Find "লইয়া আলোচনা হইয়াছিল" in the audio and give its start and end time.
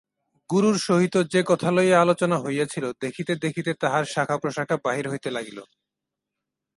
1.71-2.85